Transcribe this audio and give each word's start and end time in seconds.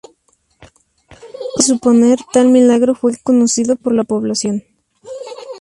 Como 0.01 0.13
es 1.11 1.67
de 1.67 1.73
suponer, 1.73 2.19
tal 2.33 2.47
milagro 2.49 2.95
fue 2.95 3.13
conocido 3.23 3.75
por 3.75 3.93
la 3.93 4.03
población. 4.03 4.63